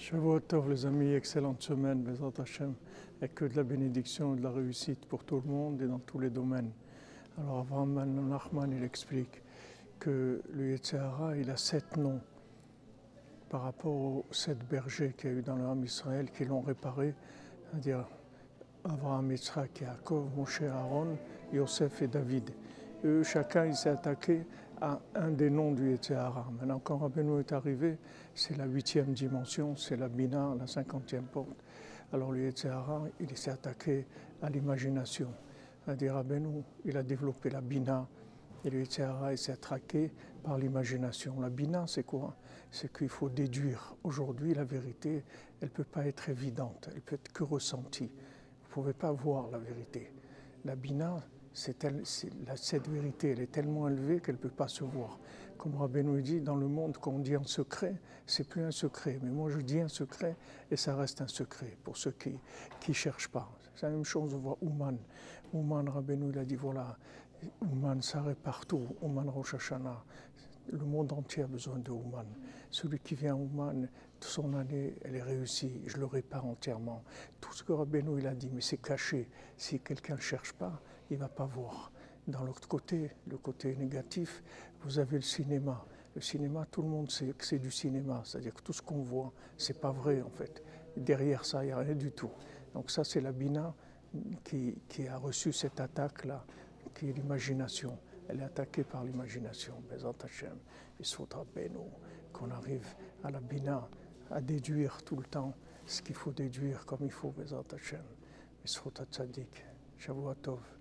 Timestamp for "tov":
0.40-0.70, 110.34-110.79